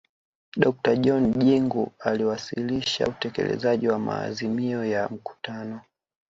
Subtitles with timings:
[0.57, 5.81] dokta john jingu aliwasilisha utekelezaji wa maazimio ya mkutano